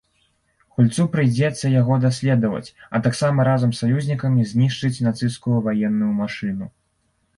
Гульцу 0.77 1.03
прыйдзецца 1.15 1.69
яго 1.81 1.93
даследаваць, 2.07 2.71
а 2.97 3.01
таксама 3.07 3.45
разам 3.49 3.69
з 3.75 3.83
саюзнікамі 3.83 4.49
знішчыць 4.53 5.03
нацысцкую 5.09 5.57
ваенную 5.69 6.11
машыну. 6.23 6.65